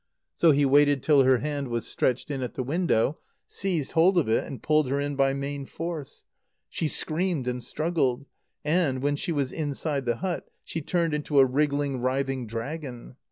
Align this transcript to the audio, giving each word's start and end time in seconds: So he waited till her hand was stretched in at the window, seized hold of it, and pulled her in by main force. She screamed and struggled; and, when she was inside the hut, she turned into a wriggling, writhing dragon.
So 0.33 0.49
he 0.49 0.65
waited 0.65 1.03
till 1.03 1.21
her 1.21 1.37
hand 1.37 1.67
was 1.67 1.85
stretched 1.85 2.31
in 2.31 2.41
at 2.41 2.55
the 2.55 2.63
window, 2.63 3.19
seized 3.45 3.91
hold 3.91 4.17
of 4.17 4.27
it, 4.27 4.45
and 4.45 4.63
pulled 4.63 4.89
her 4.89 4.99
in 4.99 5.15
by 5.15 5.35
main 5.35 5.67
force. 5.67 6.23
She 6.69 6.87
screamed 6.87 7.47
and 7.47 7.63
struggled; 7.63 8.25
and, 8.65 9.03
when 9.03 9.15
she 9.15 9.31
was 9.31 9.51
inside 9.51 10.05
the 10.07 10.15
hut, 10.15 10.49
she 10.63 10.81
turned 10.81 11.13
into 11.13 11.37
a 11.37 11.45
wriggling, 11.45 12.01
writhing 12.01 12.47
dragon. 12.47 13.15